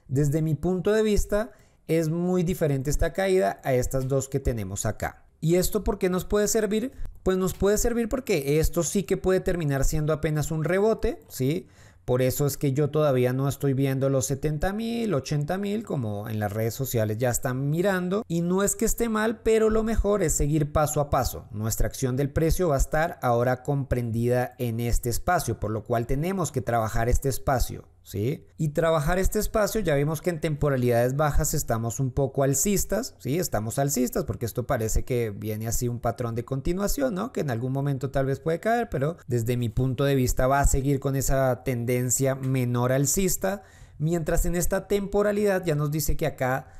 desde 0.09 0.41
mi 0.41 0.55
punto 0.55 0.91
de 0.91 1.03
vista, 1.03 1.51
es 1.87 2.09
muy 2.09 2.43
diferente 2.43 2.89
esta 2.89 3.13
caída 3.13 3.61
a 3.63 3.73
estas 3.73 4.07
dos 4.07 4.27
que 4.27 4.39
tenemos 4.39 4.85
acá. 4.85 5.23
¿Y 5.41 5.55
esto 5.55 5.83
por 5.83 5.97
qué 5.97 6.09
nos 6.09 6.25
puede 6.25 6.47
servir? 6.47 6.91
Pues 7.23 7.37
nos 7.37 7.53
puede 7.53 7.77
servir 7.77 8.09
porque 8.09 8.59
esto 8.59 8.83
sí 8.83 9.03
que 9.03 9.17
puede 9.17 9.39
terminar 9.39 9.85
siendo 9.85 10.11
apenas 10.11 10.51
un 10.51 10.63
rebote, 10.65 11.21
¿sí? 11.29 11.67
Por 12.09 12.23
eso 12.23 12.47
es 12.47 12.57
que 12.57 12.73
yo 12.73 12.89
todavía 12.89 13.33
no 13.33 13.47
estoy 13.47 13.75
viendo 13.75 14.09
los 14.09 14.25
70 14.25 14.73
mil, 14.73 15.13
80 15.13 15.59
mil, 15.59 15.83
como 15.83 16.27
en 16.27 16.39
las 16.39 16.51
redes 16.51 16.73
sociales 16.73 17.19
ya 17.19 17.29
están 17.29 17.69
mirando. 17.69 18.25
Y 18.27 18.41
no 18.41 18.63
es 18.63 18.75
que 18.75 18.85
esté 18.85 19.09
mal, 19.09 19.41
pero 19.41 19.69
lo 19.69 19.83
mejor 19.83 20.23
es 20.23 20.33
seguir 20.33 20.71
paso 20.71 21.01
a 21.01 21.11
paso. 21.11 21.45
Nuestra 21.51 21.85
acción 21.85 22.17
del 22.17 22.31
precio 22.31 22.69
va 22.69 22.75
a 22.75 22.79
estar 22.79 23.19
ahora 23.21 23.61
comprendida 23.61 24.55
en 24.57 24.79
este 24.79 25.09
espacio, 25.09 25.59
por 25.59 25.69
lo 25.69 25.83
cual 25.83 26.07
tenemos 26.07 26.51
que 26.51 26.61
trabajar 26.61 27.09
este 27.09 27.29
espacio. 27.29 27.85
¿Sí? 28.09 28.43
Y 28.57 28.69
trabajar 28.69 29.19
este 29.19 29.37
espacio, 29.37 29.81
ya 29.81 29.93
vimos 29.93 30.23
que 30.23 30.31
en 30.31 30.41
temporalidades 30.41 31.15
bajas 31.15 31.53
estamos 31.53 31.99
un 31.99 32.09
poco 32.09 32.41
alcistas, 32.41 33.13
¿sí? 33.19 33.37
Estamos 33.37 33.77
alcistas 33.77 34.23
porque 34.23 34.47
esto 34.47 34.65
parece 34.65 35.05
que 35.05 35.29
viene 35.29 35.67
así 35.67 35.87
un 35.87 35.99
patrón 35.99 36.33
de 36.33 36.43
continuación, 36.43 37.13
¿no? 37.13 37.31
Que 37.31 37.41
en 37.41 37.51
algún 37.51 37.71
momento 37.71 38.09
tal 38.09 38.25
vez 38.25 38.39
puede 38.39 38.59
caer, 38.59 38.89
pero 38.89 39.17
desde 39.27 39.57
mi 39.57 39.69
punto 39.69 40.05
de 40.05 40.15
vista 40.15 40.47
va 40.47 40.59
a 40.59 40.65
seguir 40.65 40.99
con 40.99 41.15
esa 41.15 41.63
tendencia 41.63 42.33
menor 42.33 42.93
alcista, 42.93 43.61
mientras 43.99 44.43
en 44.47 44.55
esta 44.55 44.87
temporalidad 44.87 45.63
ya 45.63 45.75
nos 45.75 45.91
dice 45.91 46.17
que 46.17 46.25
acá 46.25 46.78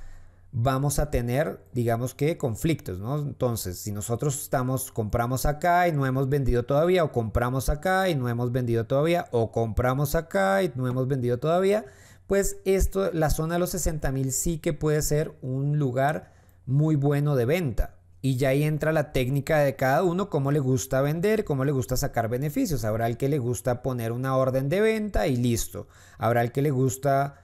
vamos 0.52 1.00
a 1.00 1.12
tener, 1.12 1.64
digamos 1.74 2.16
que, 2.16 2.38
conflictos, 2.38 3.00
¿no? 3.00 3.20
Entonces, 3.20 3.80
si 3.80 3.92
nosotros 3.92 4.42
estamos, 4.42 4.92
compramos 4.92 5.46
acá 5.46 5.88
y 5.88 5.92
no 5.92 6.06
hemos 6.06 6.30
vendido 6.30 6.64
todavía, 6.64 7.04
o 7.04 7.12
compramos 7.12 7.70
acá 7.70 8.10
y 8.10 8.16
no 8.16 8.30
hemos 8.30 8.52
vendido 8.52 8.86
todavía, 8.86 9.28
o 9.32 9.52
compramos 9.52 10.16
acá 10.16 10.64
y 10.64 10.72
no 10.76 10.88
hemos 10.88 11.08
vendido 11.08 11.38
todavía, 11.38 11.86
pues 12.28 12.58
esto, 12.66 13.12
la 13.12 13.30
zona 13.30 13.56
de 13.56 13.60
los 13.60 13.72
60 13.72 14.12
mil 14.12 14.32
sí 14.32 14.60
que 14.60 14.74
puede 14.74 15.02
ser 15.02 15.34
un 15.42 15.78
lugar 15.78 16.32
muy 16.66 16.96
bueno 16.96 17.36
de 17.36 17.46
venta. 17.46 17.96
Y 18.22 18.36
ya 18.36 18.50
ahí 18.50 18.64
entra 18.64 18.92
la 18.92 19.14
técnica 19.14 19.60
de 19.60 19.76
cada 19.78 20.04
uno, 20.04 20.30
cómo 20.30 20.52
le 20.52 20.60
gusta 20.60 21.02
vender, 21.02 21.46
cómo 21.46 21.64
le 21.64 21.72
gusta 21.72 21.96
sacar 21.96 22.28
beneficios. 22.28 22.84
Habrá 22.84 23.08
el 23.08 23.16
que 23.16 23.30
le 23.30 23.40
gusta 23.40 23.82
poner 23.82 24.12
una 24.12 24.36
orden 24.36 24.68
de 24.68 24.82
venta 24.82 25.28
y 25.28 25.38
listo. 25.38 25.88
Habrá 26.18 26.42
el 26.42 26.52
que 26.52 26.62
le 26.62 26.72
gusta 26.72 27.36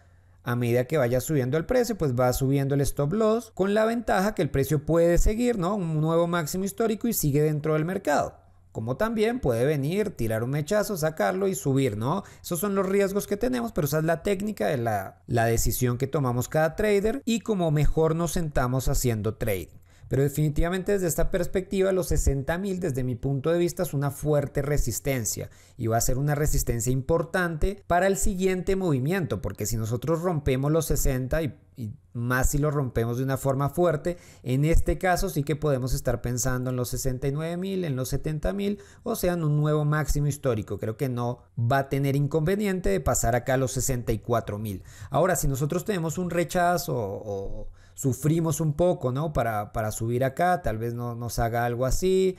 a 0.46 0.56
medida 0.56 0.86
que 0.86 0.98
vaya 0.98 1.20
subiendo 1.20 1.58
el 1.58 1.66
precio, 1.66 1.98
pues 1.98 2.14
va 2.14 2.32
subiendo 2.32 2.75
el 2.75 2.82
stop 2.82 3.14
loss 3.14 3.52
con 3.56 3.74
la 3.74 3.84
ventaja 3.84 4.36
que 4.36 4.44
el 4.44 4.52
precio 4.52 4.86
puede 4.86 5.18
seguir, 5.18 5.58
¿no? 5.58 5.75
Un 5.75 6.00
nuevo 6.00 6.28
máximo 6.28 6.64
histórico 6.64 7.08
y 7.08 7.14
sigue 7.14 7.42
dentro 7.42 7.74
del 7.74 7.84
mercado. 7.84 8.38
Como 8.72 8.98
también 8.98 9.40
puede 9.40 9.66
venir, 9.66 10.12
tirar 10.12 10.44
un 10.44 10.52
mechazo, 10.52 10.98
sacarlo 10.98 11.48
y 11.48 11.56
subir, 11.56 11.98
¿no? 11.98 12.24
Esos 12.44 12.60
son 12.60 12.75
los 12.75 12.86
riesgos 12.86 13.25
que 13.25 13.38
tenemos, 13.38 13.72
pero 13.72 13.88
esa 13.88 14.00
es 14.00 14.04
la 14.04 14.22
técnica 14.22 14.68
de 14.68 14.78
la, 14.78 15.22
la 15.28 15.46
decisión 15.46 15.98
que 15.98 16.08
tomamos 16.08 16.48
cada 16.48 16.75
trader 16.75 17.22
y 17.25 17.40
como 17.40 17.72
mejor 17.72 18.16
nos 18.16 18.34
sentamos 18.34 18.88
haciendo 18.88 19.36
trading. 19.36 19.85
Pero 20.08 20.24
definitivamente 20.24 20.94
desde 20.94 21.08
esta 21.08 21.32
perspectiva, 21.32 21.92
los 21.92 22.12
60.000 22.12 22.80
desde 22.80 23.04
mi 23.04 23.16
punto 23.16 23.52
de 23.52 23.60
vista 23.60 23.84
es 23.84 23.94
una 23.94 24.12
fuerte 24.12 24.62
resistencia 24.62 25.50
y 25.78 25.88
va 25.88 25.98
a 25.98 26.02
ser 26.02 26.18
una 26.18 26.36
resistencia 26.36 26.92
importante 26.92 27.84
para 27.88 28.08
el 28.08 28.18
siguiente 28.18 28.76
movimiento, 28.76 29.42
porque 29.42 29.66
si 29.66 29.78
nosotros 29.78 30.22
rompemos 30.22 30.72
los 30.72 30.86
60 30.86 31.42
y, 31.44 31.58
y 31.76 31.94
más 32.14 32.52
si 32.52 32.58
lo 32.58 32.72
rompemos 32.72 33.18
de 33.18 33.24
una 33.24 33.38
forma 33.38 33.70
fuerte, 33.70 34.18
en 34.44 34.64
este 34.64 34.98
caso 34.98 35.30
sí 35.30 35.44
que 35.44 35.56
podemos 35.56 35.94
estar 35.94 36.22
pensando 36.22 36.70
en 36.70 36.76
los 36.78 36.94
69.000, 36.94 37.86
en 37.86 37.96
los 37.96 38.14
70.000, 38.14 38.80
o 39.04 39.16
sea, 39.16 39.34
en 39.34 39.44
un 39.44 39.58
nuevo 39.58 39.86
máximo 39.86 40.28
histórico. 40.28 40.78
Creo 40.78 40.98
que 40.98 41.10
no 41.10 41.40
va 41.60 41.80
a 41.80 41.90
tener 41.90 42.16
inconveniente 42.16 42.90
de 42.90 43.02
pasar 43.02 43.36
acá 43.36 43.56
a 43.56 43.58
los 43.58 43.76
64.000. 43.76 44.84
Ahora, 45.10 45.36
si 45.36 45.48
nosotros 45.48 45.84
tenemos 45.84 46.18
un 46.18 46.30
rechazo 46.30 46.96
o 46.96 47.70
sufrimos 47.96 48.62
un 48.62 48.74
poco, 48.74 49.12
¿no? 49.12 49.34
Para, 49.34 49.74
para 49.74 49.92
subir 49.92 50.24
acá, 50.24 50.62
tal 50.62 50.78
vez 50.78 50.94
no 50.94 51.16
nos 51.16 51.40
haga 51.40 51.66
algo 51.66 51.86
así, 51.86 52.38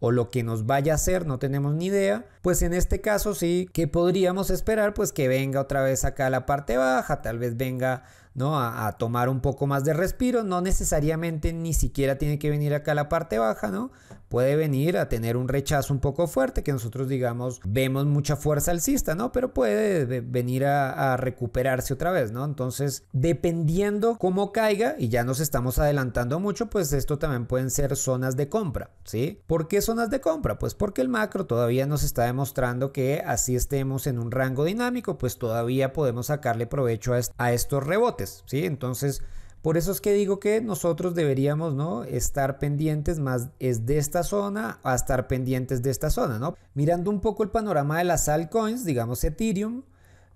o 0.00 0.12
lo 0.12 0.30
que 0.30 0.44
nos 0.44 0.66
vaya 0.66 0.92
a 0.92 0.94
hacer, 0.94 1.26
no 1.26 1.38
tenemos 1.38 1.74
ni 1.74 1.86
idea, 1.86 2.24
pues 2.42 2.62
en 2.62 2.72
este 2.72 3.00
caso 3.00 3.34
sí 3.34 3.68
que 3.72 3.88
podríamos 3.88 4.50
esperar 4.50 4.94
pues 4.94 5.12
que 5.12 5.26
venga 5.26 5.60
otra 5.60 5.82
vez 5.82 6.04
acá 6.04 6.26
a 6.26 6.30
la 6.30 6.46
parte 6.46 6.76
baja, 6.76 7.20
tal 7.20 7.38
vez 7.38 7.56
venga 7.56 8.04
¿no? 8.38 8.58
A, 8.58 8.90
tomar 8.98 9.28
un 9.28 9.40
poco 9.40 9.66
más 9.66 9.84
de 9.84 9.92
respiro, 9.92 10.44
no 10.44 10.60
necesariamente 10.60 11.52
ni 11.52 11.74
siquiera 11.74 12.16
tiene 12.16 12.38
que 12.38 12.48
venir 12.48 12.72
acá 12.72 12.92
a 12.92 12.94
la 12.94 13.08
parte 13.08 13.38
baja, 13.38 13.68
¿no? 13.70 13.90
Puede 14.28 14.56
venir 14.56 14.98
a 14.98 15.08
tener 15.08 15.36
un 15.36 15.48
rechazo 15.48 15.92
un 15.92 16.00
poco 16.00 16.26
fuerte, 16.26 16.62
que 16.62 16.72
nosotros 16.72 17.08
digamos 17.08 17.60
vemos 17.66 18.06
mucha 18.06 18.36
fuerza 18.36 18.70
alcista, 18.70 19.14
¿no? 19.14 19.32
Pero 19.32 19.52
puede 19.52 20.20
venir 20.20 20.64
a, 20.64 21.16
recuperarse 21.16 21.94
otra 21.94 22.12
vez, 22.12 22.30
¿no? 22.30 22.44
Entonces, 22.44 23.04
dependiendo 23.12 24.16
cómo 24.18 24.52
caiga, 24.52 24.94
y 24.98 25.08
ya 25.08 25.24
nos 25.24 25.40
estamos 25.40 25.78
adelantando 25.78 26.38
mucho, 26.38 26.70
pues 26.70 26.92
esto 26.92 27.18
también 27.18 27.46
pueden 27.46 27.70
ser 27.70 27.96
zonas 27.96 28.36
de 28.36 28.48
compra, 28.48 28.90
¿sí? 29.04 29.42
¿Por 29.46 29.66
qué 29.66 29.80
zonas 29.80 30.10
de 30.10 30.20
compra? 30.20 30.58
Pues 30.58 30.74
porque 30.74 31.00
el 31.00 31.08
macro 31.08 31.46
todavía 31.46 31.86
nos 31.86 32.04
está 32.04 32.24
demostrando 32.24 32.92
que 32.92 33.22
así 33.26 33.56
estemos 33.56 34.06
en 34.06 34.18
un 34.18 34.30
rango 34.30 34.64
dinámico, 34.64 35.18
pues 35.18 35.38
todavía 35.38 35.92
podemos 35.92 36.26
sacarle 36.26 36.66
provecho 36.66 37.14
a, 37.14 37.20
a 37.38 37.52
estos 37.52 37.84
rebotes. 37.84 38.27
¿Sí? 38.46 38.64
Entonces, 38.64 39.22
por 39.62 39.76
eso 39.76 39.90
es 39.90 40.00
que 40.00 40.12
digo 40.12 40.38
que 40.38 40.60
nosotros 40.60 41.14
deberíamos, 41.14 41.74
¿no? 41.74 42.04
Estar 42.04 42.58
pendientes 42.58 43.18
más 43.18 43.48
es 43.58 43.86
de 43.86 43.98
esta 43.98 44.22
zona 44.22 44.78
a 44.84 44.94
estar 44.94 45.26
pendientes 45.26 45.82
de 45.82 45.90
esta 45.90 46.10
zona, 46.10 46.38
¿no? 46.38 46.56
Mirando 46.74 47.10
un 47.10 47.20
poco 47.20 47.42
el 47.42 47.50
panorama 47.50 47.98
de 47.98 48.04
las 48.04 48.28
altcoins, 48.28 48.84
digamos 48.84 49.24
Ethereum, 49.24 49.82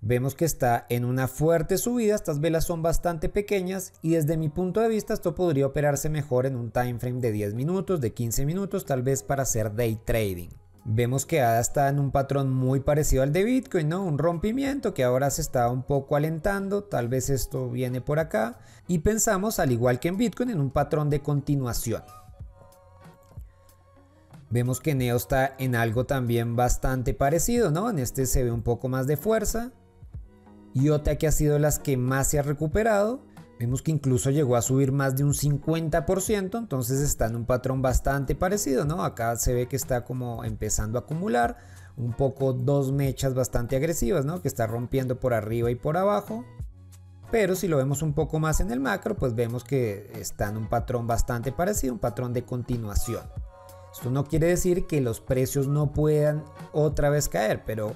vemos 0.01 0.35
que 0.35 0.43
está 0.43 0.85
en 0.89 1.05
una 1.05 1.29
fuerte 1.29 1.77
subida, 1.77 2.15
estas 2.15 2.41
velas 2.41 2.65
son 2.65 2.81
bastante 2.81 3.29
pequeñas 3.29 3.93
y 4.01 4.11
desde 4.11 4.35
mi 4.35 4.49
punto 4.49 4.81
de 4.81 4.89
vista 4.89 5.13
esto 5.13 5.33
podría 5.35 5.67
operarse 5.67 6.09
mejor 6.09 6.45
en 6.45 6.57
un 6.57 6.71
time 6.71 6.99
frame 6.99 7.21
de 7.21 7.31
10 7.31 7.53
minutos, 7.53 8.01
de 8.01 8.13
15 8.13 8.45
minutos, 8.45 8.85
tal 8.85 9.03
vez 9.03 9.23
para 9.23 9.43
hacer 9.43 9.73
day 9.73 9.97
trading. 10.03 10.49
Vemos 10.85 11.25
que 11.25 11.41
ADA 11.41 11.61
está 11.61 11.87
en 11.87 11.97
un 11.97 12.11
patrón 12.11 12.51
muy 12.51 12.81
parecido 12.81 13.23
al 13.23 13.31
de 13.31 13.45
Bitcoin, 13.45 13.87
¿no? 13.87 14.03
Un 14.03 14.17
rompimiento 14.17 14.93
que 14.93 15.05
ahora 15.05 15.29
se 15.29 15.41
está 15.41 15.69
un 15.69 15.83
poco 15.83 16.17
alentando, 16.17 16.83
tal 16.83 17.07
vez 17.07 17.29
esto 17.29 17.69
viene 17.69 18.01
por 18.01 18.19
acá, 18.19 18.59
y 18.87 18.99
pensamos, 18.99 19.59
al 19.59 19.71
igual 19.71 20.01
que 20.01 20.09
en 20.09 20.17
Bitcoin, 20.17 20.49
en 20.49 20.59
un 20.59 20.71
patrón 20.71 21.09
de 21.09 21.21
continuación. 21.21 22.03
Vemos 24.49 24.81
que 24.81 24.93
Neo 24.93 25.15
está 25.15 25.55
en 25.57 25.73
algo 25.73 26.05
también 26.05 26.55
bastante 26.55 27.13
parecido, 27.13 27.71
¿no? 27.71 27.89
En 27.89 27.97
este 27.97 28.25
se 28.25 28.43
ve 28.43 28.51
un 28.51 28.61
poco 28.61 28.89
más 28.89 29.07
de 29.07 29.17
fuerza. 29.17 29.71
IOTA 30.73 31.15
que 31.15 31.27
ha 31.27 31.31
sido 31.31 31.57
las 31.59 31.79
que 31.79 31.97
más 31.97 32.27
se 32.27 32.39
ha 32.39 32.43
recuperado. 32.43 33.21
Vemos 33.59 33.81
que 33.81 33.91
incluso 33.91 34.29
llegó 34.29 34.55
a 34.55 34.61
subir 34.61 34.91
más 34.91 35.15
de 35.15 35.23
un 35.23 35.33
50%, 35.33 36.57
entonces 36.57 36.99
está 36.99 37.27
en 37.27 37.35
un 37.35 37.45
patrón 37.45 37.81
bastante 37.81 38.35
parecido, 38.35 38.85
¿no? 38.85 39.03
Acá 39.03 39.35
se 39.35 39.53
ve 39.53 39.67
que 39.67 39.75
está 39.75 40.03
como 40.03 40.43
empezando 40.43 40.97
a 40.97 41.01
acumular 41.01 41.57
un 41.95 42.13
poco 42.13 42.53
dos 42.53 42.91
mechas 42.91 43.33
bastante 43.33 43.75
agresivas, 43.75 44.25
¿no? 44.25 44.41
Que 44.41 44.47
está 44.47 44.67
rompiendo 44.67 45.19
por 45.19 45.33
arriba 45.33 45.69
y 45.69 45.75
por 45.75 45.97
abajo. 45.97 46.43
Pero 47.31 47.55
si 47.55 47.67
lo 47.67 47.77
vemos 47.77 48.01
un 48.01 48.13
poco 48.13 48.39
más 48.39 48.59
en 48.59 48.71
el 48.71 48.79
macro, 48.79 49.15
pues 49.15 49.33
vemos 49.33 49.63
que 49.63 50.11
está 50.15 50.49
en 50.49 50.57
un 50.57 50.67
patrón 50.67 51.07
bastante 51.07 51.51
parecido, 51.51 51.93
un 51.93 51.99
patrón 51.99 52.33
de 52.33 52.43
continuación. 52.43 53.23
Esto 53.91 54.09
no 54.09 54.25
quiere 54.25 54.47
decir 54.47 54.87
que 54.87 55.01
los 55.01 55.21
precios 55.21 55.67
no 55.67 55.93
puedan 55.93 56.43
otra 56.71 57.09
vez 57.09 57.29
caer, 57.29 57.63
pero 57.65 57.95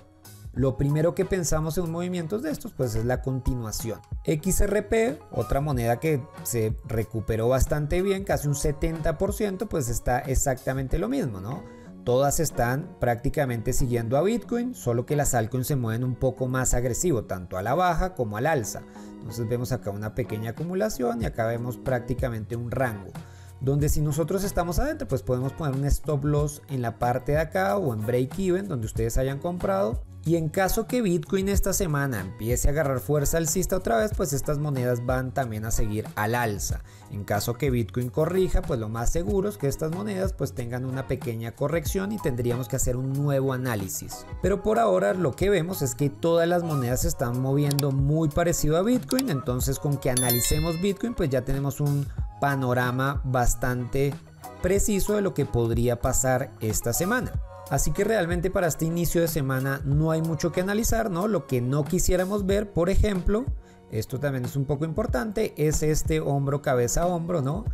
lo 0.58 0.76
primero 0.76 1.14
que 1.14 1.24
pensamos 1.24 1.78
en 1.78 1.92
movimientos 1.92 2.42
de 2.42 2.50
estos 2.50 2.74
pues 2.74 2.96
es 2.96 3.06
la 3.06 3.22
continuación. 3.22 4.00
XRP, 4.26 5.22
otra 5.32 5.62
moneda 5.62 6.00
que 6.00 6.20
se 6.42 6.76
recuperó 6.88 7.48
bastante 7.48 8.02
bien, 8.02 8.24
casi 8.24 8.48
un 8.48 8.56
70%, 8.56 9.68
pues 9.68 9.88
está 9.88 10.18
exactamente 10.20 10.98
lo 10.98 11.10
mismo, 11.10 11.40
¿no? 11.42 11.64
Todas 12.04 12.40
están 12.40 12.96
prácticamente 13.00 13.72
siguiendo 13.72 14.18
a 14.18 14.24
Bitcoin, 14.24 14.74
solo 14.74 15.06
que 15.06 15.16
las 15.16 15.36
altcoins 15.36 15.68
se 15.68 15.76
mueven 15.76 16.04
un 16.04 16.16
poco 16.16 16.48
más 16.48 16.74
agresivo, 16.74 17.26
tanto 17.26 17.58
a 17.58 17.62
la 17.62 17.76
baja 17.76 18.16
como 18.16 18.38
al 18.38 18.48
alza. 18.48 18.82
Entonces 19.20 19.48
vemos 19.48 19.72
acá 19.72 19.92
una 19.92 20.16
pequeña 20.16 20.52
acumulación 20.52 21.22
y 21.22 21.26
acá 21.26 21.46
vemos 21.46 21.78
prácticamente 21.78 22.56
un 22.56 22.72
rango 22.72 23.12
donde 23.60 23.90
si 23.90 24.02
nosotros 24.02 24.44
estamos 24.44 24.78
adentro, 24.78 25.08
pues 25.08 25.24
podemos 25.24 25.52
poner 25.52 25.76
un 25.76 25.86
stop 25.86 26.26
loss 26.26 26.62
en 26.70 26.84
la 26.84 27.00
parte 27.00 27.32
de 27.32 27.40
acá 27.40 27.78
o 27.78 27.92
en 27.92 28.06
break 28.06 28.38
even, 28.38 28.68
donde 28.68 28.86
ustedes 28.86 29.18
hayan 29.18 29.40
comprado 29.40 30.04
y 30.28 30.36
en 30.36 30.50
caso 30.50 30.88
que 30.88 31.02
Bitcoin 31.02 31.48
esta 31.48 31.72
semana 31.72 32.20
empiece 32.20 32.68
a 32.68 32.72
agarrar 32.72 33.00
fuerza 33.00 33.38
alcista 33.38 33.78
otra 33.78 33.96
vez, 33.96 34.12
pues 34.14 34.34
estas 34.34 34.58
monedas 34.58 35.06
van 35.06 35.34
también 35.34 35.64
a 35.64 35.72
seguir 35.72 36.06
al 36.18 36.36
alza. 36.36 36.82
En 37.12 37.24
caso 37.24 37.54
que 37.54 37.70
Bitcoin 37.70 38.10
corrija, 38.10 38.62
pues 38.62 38.78
lo 38.78 38.90
más 38.90 39.10
seguro 39.10 39.48
es 39.48 39.58
que 39.58 39.70
estas 39.70 39.94
monedas 39.94 40.34
pues 40.34 40.52
tengan 40.54 40.84
una 40.84 41.08
pequeña 41.08 41.54
corrección 41.54 42.12
y 42.12 42.18
tendríamos 42.18 42.68
que 42.68 42.76
hacer 42.76 42.98
un 42.98 43.14
nuevo 43.14 43.54
análisis. 43.54 44.26
Pero 44.42 44.64
por 44.64 44.80
ahora 44.80 45.14
lo 45.14 45.32
que 45.32 45.50
vemos 45.50 45.82
es 45.82 45.96
que 45.96 46.10
todas 46.10 46.46
las 46.46 46.62
monedas 46.62 47.04
se 47.04 47.08
están 47.08 47.40
moviendo 47.40 47.94
muy 47.94 48.28
parecido 48.28 48.76
a 48.76 48.82
Bitcoin, 48.82 49.30
entonces 49.30 49.80
con 49.80 49.96
que 49.96 50.10
analicemos 50.10 50.82
Bitcoin 50.82 51.14
pues 51.14 51.30
ya 51.30 51.46
tenemos 51.46 51.80
un 51.80 52.06
panorama 52.42 53.22
bastante 53.24 54.14
preciso 54.62 55.14
de 55.14 55.22
lo 55.22 55.34
que 55.34 55.46
podría 55.46 56.02
pasar 56.02 56.52
esta 56.60 56.92
semana. 56.92 57.32
Así 57.70 57.92
que 57.92 58.04
realmente 58.04 58.50
para 58.50 58.68
este 58.68 58.86
inicio 58.86 59.20
de 59.22 59.28
semana 59.28 59.82
no 59.84 60.12
hay 60.12 60.22
mucho 60.22 60.52
que 60.52 60.62
analizar, 60.62 61.12
¿no? 61.12 61.28
Lo 61.28 61.48
que 61.48 61.62
no 61.62 61.84
quisiéramos 61.84 62.46
ver, 62.46 62.72
por 62.72 62.90
ejemplo, 62.90 63.46
esto 63.92 64.20
también 64.20 64.46
es 64.46 64.56
un 64.56 64.66
poco 64.66 64.86
importante, 64.86 65.54
es 65.58 65.84
este 65.84 66.20
hombro 66.20 66.62
cabeza 66.62 67.08
hombro, 67.08 67.42
¿no? 67.42 67.66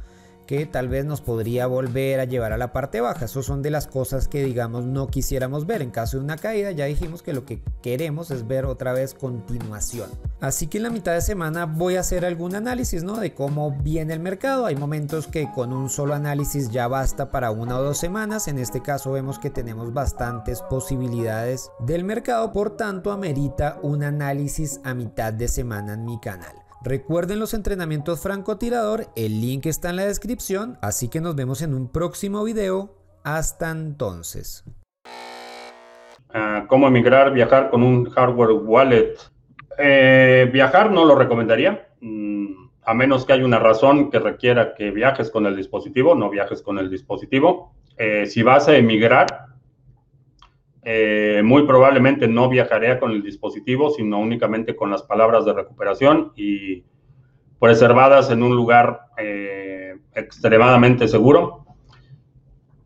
Que 0.53 0.67
tal 0.67 0.88
vez 0.88 1.03
nos 1.03 1.19
podría 1.19 1.65
volver 1.65 2.19
a 2.19 2.25
llevar 2.25 2.53
a 2.53 2.60
la 2.60 2.72
parte 2.72 3.01
baja. 3.01 3.25
Eso 3.25 3.41
son 3.41 3.63
de 3.63 3.72
las 3.72 3.88
cosas 3.88 4.27
que 4.27 4.43
digamos 4.43 4.86
no 4.86 5.07
quisiéramos 5.07 5.65
ver. 5.65 5.81
En 5.81 5.89
caso 5.89 6.17
de 6.17 6.24
una 6.24 6.38
caída 6.38 6.69
ya 6.69 6.86
dijimos 6.86 7.24
que 7.24 7.33
lo 7.33 7.43
que 7.43 7.63
queremos 7.81 8.29
es 8.29 8.45
ver 8.45 8.65
otra 8.65 8.93
vez 8.93 9.15
continuación. 9.15 10.12
Así 10.41 10.67
que 10.67 10.77
en 10.77 10.83
la 10.83 10.91
mitad 10.91 11.13
de 11.13 11.22
semana 11.22 11.65
voy 11.65 11.95
a 11.95 12.01
hacer 12.01 12.24
algún 12.24 12.53
análisis 12.53 13.03
¿no? 13.03 13.17
de 13.17 13.33
cómo 13.33 13.75
viene 13.81 14.13
el 14.13 14.19
mercado. 14.19 14.67
Hay 14.67 14.75
momentos 14.75 15.25
que 15.25 15.51
con 15.51 15.74
un 15.74 15.89
solo 15.89 16.13
análisis 16.13 16.69
ya 16.69 16.88
basta 16.88 17.31
para 17.31 17.50
una 17.50 17.79
o 17.79 17.83
dos 17.83 17.98
semanas. 17.98 18.48
En 18.48 18.60
este 18.60 18.83
caso 18.83 19.12
vemos 19.12 19.39
que 19.39 19.50
tenemos 19.50 19.91
bastantes 19.91 20.62
posibilidades 20.62 21.72
del 21.79 22.03
mercado. 22.03 22.51
Por 22.51 22.77
tanto 22.77 23.12
amerita 23.12 23.79
un 23.81 24.03
análisis 24.03 24.81
a 24.83 24.93
mitad 24.93 25.33
de 25.33 25.48
semana 25.48 25.93
en 25.93 26.05
mi 26.05 26.19
canal. 26.19 26.62
Recuerden 26.85 27.39
los 27.39 27.53
entrenamientos 27.53 28.21
francotirador, 28.21 29.05
el 29.15 29.39
link 29.39 29.67
está 29.67 29.89
en 29.89 29.95
la 29.95 30.05
descripción, 30.05 30.77
así 30.81 31.07
que 31.07 31.21
nos 31.21 31.33
vemos 31.33 31.61
en 31.61 31.73
un 31.73 31.89
próximo 31.89 32.43
video. 32.43 32.97
Hasta 33.23 33.71
entonces. 33.71 34.65
Ah, 36.33 36.65
¿Cómo 36.67 36.89
emigrar, 36.89 37.31
viajar 37.31 37.69
con 37.69 37.83
un 37.83 38.09
hardware 38.09 38.51
wallet? 38.51 39.15
Eh, 39.77 40.49
viajar 40.51 40.91
no 40.91 41.05
lo 41.05 41.15
recomendaría, 41.15 41.87
mm, 42.01 42.47
a 42.83 42.93
menos 42.93 43.25
que 43.25 43.31
haya 43.31 43.45
una 43.45 43.59
razón 43.59 44.11
que 44.11 44.19
requiera 44.19 44.75
que 44.75 44.91
viajes 44.91 45.31
con 45.31 45.45
el 45.45 45.55
dispositivo, 45.55 46.15
no 46.15 46.29
viajes 46.29 46.61
con 46.61 46.79
el 46.79 46.89
dispositivo. 46.89 47.71
Eh, 47.97 48.25
si 48.25 48.43
vas 48.43 48.67
a 48.67 48.75
emigrar, 48.75 49.42
eh, 50.85 51.41
muy 51.43 51.65
probablemente 51.65 52.27
no 52.27 52.49
viajaría 52.49 52.99
con 52.99 53.11
el 53.11 53.23
dispositivo, 53.23 53.89
sino 53.91 54.19
únicamente 54.19 54.75
con 54.75 54.91
las 54.91 55.03
palabras 55.03 55.45
de 55.45 55.53
recuperación 55.53 56.33
y 56.35 56.83
preservadas 57.59 58.29
en 58.31 58.43
un 58.43 58.53
lugar 58.53 59.01
eh, 59.17 59.95
extremadamente 60.13 61.07
seguro. 61.07 61.65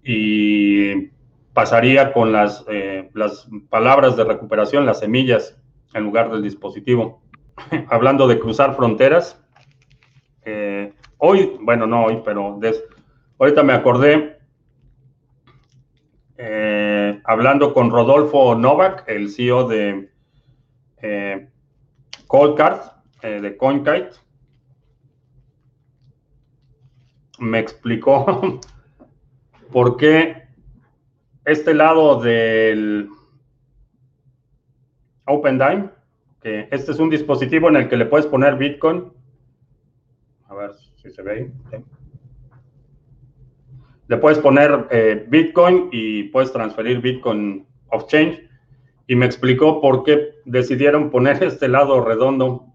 Y 0.03 1.09
pasaría 1.53 2.13
con 2.13 2.31
las, 2.31 2.63
eh, 2.69 3.09
las 3.13 3.49
palabras 3.69 4.15
de 4.15 4.25
recuperación, 4.25 4.85
las 4.85 4.99
semillas, 4.99 5.59
en 5.95 6.03
lugar 6.03 6.31
del 6.31 6.43
dispositivo. 6.43 7.23
Hablando 7.89 8.27
de 8.27 8.39
cruzar 8.39 8.75
fronteras, 8.75 9.41
hoy, 11.17 11.57
bueno, 11.59 11.85
no 11.87 12.05
hoy, 12.05 12.21
pero 12.23 12.57
ahorita 13.37 13.63
me 13.63 13.73
acordé 13.73 14.37
hablando 17.27 17.74
con 17.74 17.91
Rodolfo 17.91 18.55
Novak, 18.55 19.03
el 19.07 19.29
CEO 19.29 19.67
de 19.67 20.10
eh, 21.01 21.50
Coldcard, 22.25 22.79
eh, 23.22 23.41
de 23.41 23.55
CoinKite. 23.55 24.12
me 27.39 27.60
explicó 27.60 28.60
por 29.72 29.98
qué 29.98 30.48
este 31.46 31.74
lado 31.75 32.19
del 32.19 33.10
OpenDime, 35.25 35.89
que 36.41 36.67
este 36.72 36.93
es 36.93 37.00
un 37.00 37.12
dispositivo 37.12 37.69
en 37.69 37.75
el 37.75 37.89
que 37.89 37.98
le 37.98 38.05
puedes 38.05 38.25
poner 38.25 38.55
Bitcoin. 38.55 39.12
A 40.48 40.55
ver 40.55 40.72
si 40.96 41.12
se 41.12 41.22
ve 41.22 41.31
ahí. 41.31 41.84
Le 44.07 44.17
puedes 44.17 44.39
poner 44.39 44.87
eh, 44.89 45.25
Bitcoin 45.27 45.89
y 45.91 46.23
puedes 46.23 46.51
transferir 46.51 47.01
Bitcoin 47.01 47.67
off-chain. 47.89 48.49
Y 49.07 49.15
me 49.15 49.25
explicó 49.25 49.81
por 49.81 50.03
qué 50.03 50.35
decidieron 50.45 51.09
poner 51.09 51.43
este 51.43 51.67
lado 51.67 52.03
redondo. 52.03 52.65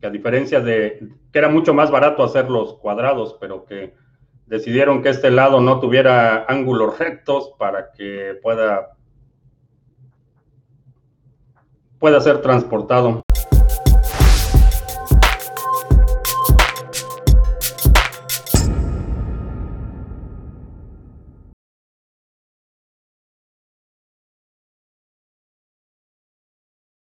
Que 0.00 0.06
a 0.06 0.10
diferencia 0.10 0.60
de 0.60 1.08
que 1.32 1.38
era 1.38 1.48
mucho 1.48 1.74
más 1.74 1.90
barato 1.90 2.22
hacer 2.22 2.48
los 2.48 2.74
cuadrados, 2.74 3.36
pero 3.40 3.64
que 3.64 3.94
decidieron 4.46 5.02
que 5.02 5.08
este 5.08 5.30
lado 5.30 5.60
no 5.60 5.80
tuviera 5.80 6.44
ángulos 6.44 6.98
rectos 6.98 7.52
para 7.58 7.90
que 7.92 8.38
pueda 8.42 8.90
pueda 11.98 12.20
ser 12.20 12.42
transportado. 12.42 13.23